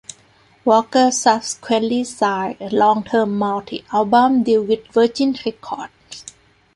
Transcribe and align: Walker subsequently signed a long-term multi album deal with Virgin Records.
Walker 0.65 1.11
subsequently 1.11 2.03
signed 2.05 2.57
a 2.59 2.69
long-term 2.75 3.37
multi 3.37 3.85
album 3.93 4.41
deal 4.41 4.63
with 4.63 4.87
Virgin 4.87 5.37
Records. 5.45 6.25